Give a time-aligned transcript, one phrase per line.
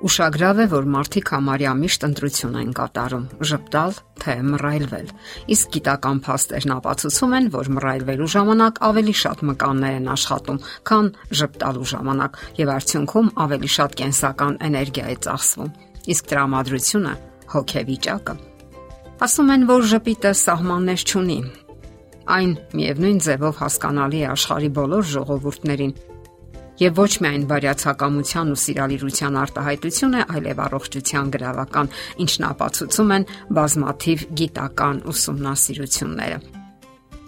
[0.00, 5.10] Ուշագրավ է, որ մարդիկ համարյա միշտ ընտրություն են կատարում՝ ժպտալ թե մռայլվել։
[5.52, 11.88] Իսկ գիտական փաստերն ապացուցում են, որ մռայլվելու ժամանակ ավելի շատ մկաններ են աշխատում, քան ժպտալու
[11.92, 15.74] ժամանակ, եւ արդյունքում ավելի շատ կենսական էներգիա է ծախսվում։
[16.16, 17.14] Իսկ տրամադրությունը
[17.60, 18.34] հոգեվիճակը։
[19.20, 21.40] Ասում են, որ ժպիտը սահմաններ չունի։
[22.40, 25.92] Այն միևնույն ձևով հասկանալի է աշխարի բոլոր ժողովուրդներին
[26.80, 31.90] եւ ոչ միայն բարյացակամության ու սիրալիրության արտահայտություն է, այլև առողջության գրավական,
[32.24, 33.26] ինչն ապացուցում են
[33.60, 36.38] բազմաթիվ գիտական ուսումնասիրությունները։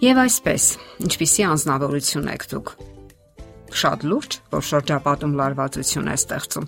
[0.03, 0.63] Եվ այսպես,
[1.07, 2.73] ինչպիսի անznավորություն եք դուք։
[3.73, 6.67] Շատ լուրջ, որ շրջապատում լարվածություն է ստեղծում։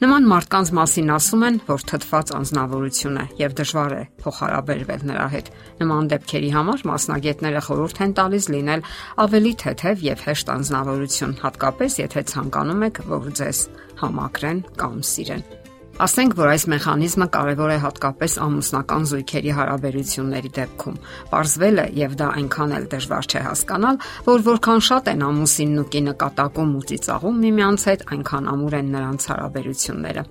[0.00, 5.50] Նման մարդկանց մասին ասում են, որ թթված անznավորություն է եւ դժվար է փոխհարաբերվել նրա հետ։
[5.82, 8.86] Նման դեպքերի համար մասնագետները խորհուրդ են տալիս լինել
[9.28, 13.64] ավելի թեթև եւ հեշտ անznավորություն, հատկապես եթե ցանկանում եք, որ ձեզ
[14.00, 15.59] համակրեն կամ սիրեն։
[16.00, 20.94] Ասենք, որ այս մեխանիզմը կարևոր է հատկապես ամուսնական զույգերի հարաբերությունների դեպքում։
[21.28, 25.84] Պարզվել է եւ դա այնքան էլ դժվար չէ հասկանալ, որ որքան շատ են ամուսինն ու
[25.92, 30.24] կինը կատակում ու ծիծաղում միմյանց հետ, այնքան ամուր են նրանց հարաբերությունները։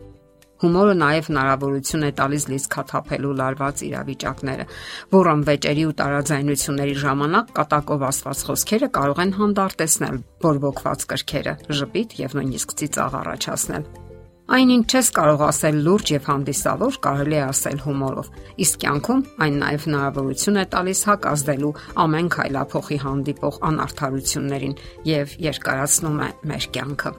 [0.59, 4.65] Հումորը նաև հնարավորություն է տալիս լիցքաթափելու լարված իրավիճակները,
[5.13, 12.37] որոն վեճերի ու տարաձայնությունների ժամանակ կատակով ասված խոսքերը կարող են հանդարտեցնել բորբոքված կրքերը, ժպիտ եւ
[12.41, 14.08] նույնիսկ ծիծաղ առաջացնել։
[14.49, 18.31] Այնին չես կարող ասել լուրջ եւ հանդիսավոր, կարելի է ասել հումորով։
[18.65, 21.71] Իսկ կյանքում այն նաեւ հնարավորություն է տալիս հակազդելու
[22.05, 24.75] ամեն քայլափոխի հանդիպող անարթարություններին
[25.11, 27.15] եւ երկարացնում է մեր կյանքը։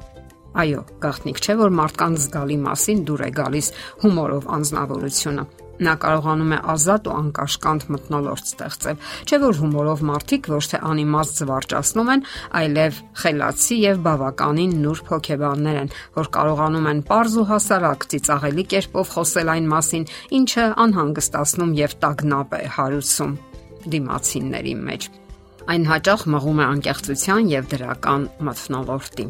[0.59, 5.45] Այո, գաղտնիք չէ, որ մարդկանց զգալի մասին դուր է գալիս հումորով անznավորությունը
[5.81, 11.41] Նա կարողանում է ազատ ու անկաշկանդ մտնոլորտ ստեղծել։ Չէ որ հումորով մարդիկ ոչ թե անիմաստ
[11.41, 12.25] զվարճացնում են,
[12.61, 19.15] այլև խելացի եւ բավականին նուրբ հոգեբաններ են, որ կարողանում են པարզ ու հասարակ ծիծաղելի կերպով
[19.15, 20.05] խոսել այն մասին,
[20.41, 23.39] ինչը անհանգստացնում եւ տագնապ է հարուցում
[23.95, 25.09] դիմացինների մեջ։
[25.71, 29.27] Այն հաճախ մղում է անկեղծության եւ դրական մթնոլորտի։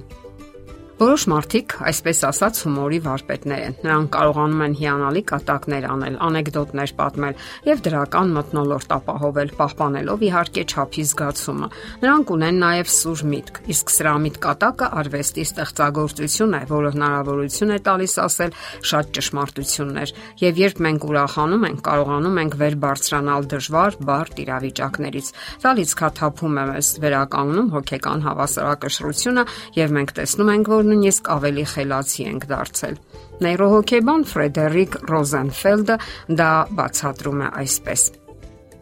[1.01, 7.39] Որոշ մարդիկ, այսպես ասած, հումորի վարպետներ են։ Նրանք կարողանում են հիանալի կատակներ անել, անեկդոտներ պատմել
[7.71, 11.69] եւ դրական մթնոլորտ ապահովել, պահպանելով իհարկե չափի զգացումը։
[12.05, 17.81] Նրանք ունեն նաեւ սուր միտք, իսկ սրա միտ կատակը արվեստի ստեղծագործություն է, որը հնարավորություն է
[17.89, 18.55] տալիս ասել
[18.93, 25.33] շատ ճշմարտություններ։ Եվ երբ մենք ուրախանում ենք, կարողանում ենք վեր բարձրանալ դժվար, բարդ իրավիճակներից։
[25.65, 29.45] Դա լիցքաթափում է մեզ վերականգնում հոգեկան հավասարակշռությունը
[29.81, 32.97] եւ մենք տեսնում ենք, որ նույնիսկ ավելի խելացի ենք դարձել։
[33.41, 36.01] Նեյրոհոգեբան Ֆրեդերիկ Ռոզենֆելդը
[36.41, 38.11] դա բացատրում է այսպես.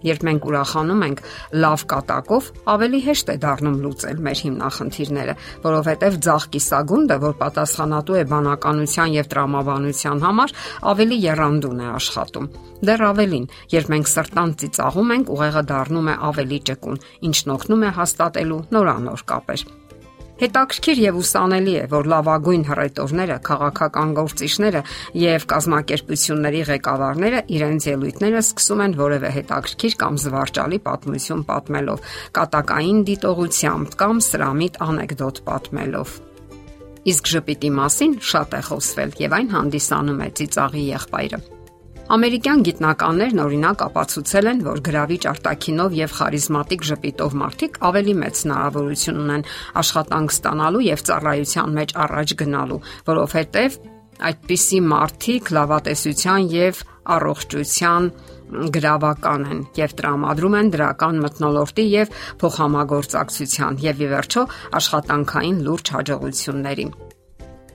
[0.07, 1.21] Երբ մենք ուրախանում ենք
[1.59, 8.23] լավ կատակով, ավելի հեշտ է դառնում լուծել մեր հիմնախնդիրները, որովհետև ցախ կիսագունդը, որ պատասխանատու է
[8.33, 10.55] բանականության եւ տրամաբանության համար,
[10.93, 12.49] ավելի երանդուն է աշխատում։
[12.79, 17.93] Դեռ ավելին, երբ մենք սրտան ծիծաղում ենք, ուղեղը դառնում է ավելի ճկուն, ինչն օգնում է
[17.99, 19.69] հաստատելու նորանոր կապեր։
[20.38, 24.82] Հետաքրքիր եւ ուսանելի է, որ լավագույն հռետորները, քաղաքական գործիչները
[25.19, 32.06] եւ կազմակերպությունների ղեկավարները իրենց ելույթները սկսում են որևէ հետաքրքիր կամ զվարճալի պատմություն պատմելով,
[32.38, 36.16] կատակային դիտողությամբ կամ սրամիտ անեկդոտ պատմելով։
[37.09, 41.58] Իսկ ժպիտի մասին շատ է խոսվել եւ այն հանդիսանում է ծիծաղի եղբայրը։
[42.09, 49.19] Ամերիկյան գիտնականներն օրինակ ապացուցել են, որ գրավիչ արտակինով եւ խարիզմատիկ ժպիտով մարդիկ ավելի մեծ հնարավորություն
[49.25, 49.45] ունեն
[49.83, 52.81] աշխատանք ստանալու եւ ծառայության մեջ առաջ գնալու,
[53.11, 53.77] որովհետեւ
[54.29, 56.81] այդպիսի մարդիկ լավատեսության եւ
[57.19, 58.09] առողջության
[58.79, 64.49] գրավական են եւ տրամադրում են դրական մտնոլորտի եւ փոխհամագործակցության եւ ի վերջո
[64.81, 66.89] աշխատանքային լուրջ հաջողությունների։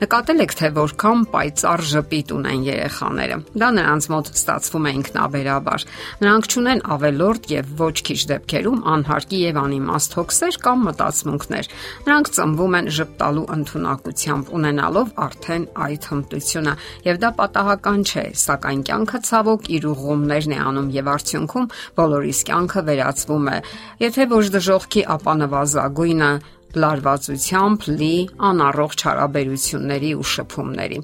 [0.01, 5.85] Նկատել եք թե որքան պայծառ ժպիտ ունեն երեխաները։ Դա նրանց մոտ ստացվում է ինքնաբերաբար։
[6.23, 11.69] Նրանք ճունեն ավելորդ եւ ոչ քիչ դեպքերում անհարկի եւ անիմաստ հոգսեր կամ մտածմունքներ։
[12.09, 16.73] Նրանք ծնվում են ժպտալու ընտունակությամբ, ունենալով արդեն այդ հմտությունը,
[17.07, 21.69] եւ դա պատահական չէ, սակայն կյանքը ցավոք իր ուղումներն է անում եւ արդյունքում
[22.01, 23.57] բոլորիս կյանքը վերածվում է։
[24.03, 26.31] Եթե ոչ դժողքի, ապա նվազագույնը
[26.81, 28.13] լարվածությամբ լի
[28.51, 31.03] անառողջ հարաբերությունների ու շփումների։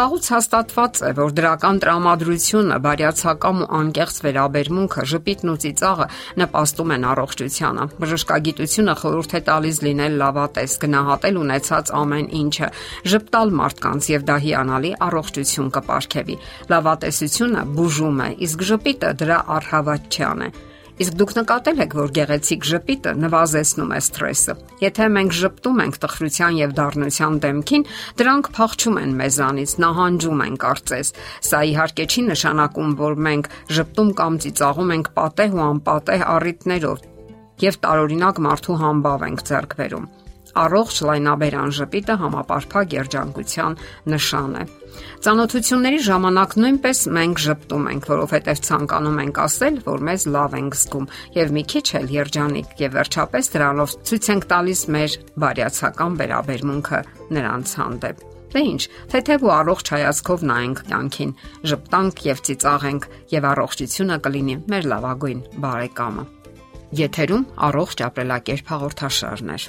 [0.00, 6.06] Վաղուց հաստատված է, որ դրական տրամադրությունը, բարյացակամ ու անկեղծ վերաբերմունքը, ժպիտն ու ծիծաղը
[6.40, 12.72] նպաստում են առողջությանը։ Բժշկագիտությունը խորհուրդ է տալիս լինել լավատես, գնահատել ունեցած ամեն ինչը,
[13.10, 16.40] ժպտալ մարդկանց եւ դա հիանալի առողջություն կպարգևի։
[16.70, 20.52] Լավատեսությունը բուժում է, իսկ ժպիտը դրա արհավատչյան է։
[21.00, 24.54] Իսկ դուք նկատել եք, որ գեղեցիկ ժպիտը նվազեցնում է սթրեսը։
[24.84, 27.86] Եթե մենք ժպտում ենք տխրության եւ դառնության դեմքին,
[28.20, 31.12] դրանք փախչում են մեզանից, նահանջում են կարծես։
[31.48, 33.50] Սա իհարկե չի նշանակում, որ մենք
[33.80, 37.06] ժպտում կամ ծիծաղում ենք պատեհ ու անպատեհ առիթներով
[37.60, 40.19] եւ տարօրինակ մարդու համբավ ենք ձեռք բերում։
[40.58, 43.76] Առողջ լայնաբերան ժպիտը համապարփակ երջանկության
[44.10, 44.64] նշան է։
[45.24, 51.06] Ծանոթությունների ժամանակ նույնպես մենք ճպտում ենք, որովհետև ցանկանում ենք ասել, որ մեզ լավ ենք զգում
[51.36, 57.00] եւ մի քիչ էլ երջանիկ եւ վերջապես դրանով ցույց ենք տալիս մեր բարյացակամ վերաբերմունքը
[57.38, 58.82] նրանց հանդեպ։ Դե ինչ,
[59.12, 61.34] թեթև ու առողջ հայացքով նայենք կյանքին,
[61.70, 66.24] ճպտանք եւ ծիծաղենք եւ առողջությունը կլինի մեր լավագույն բարեկամը։
[66.98, 69.68] Եթերում առողջ ապրելակերպ հաղորդաշարներ։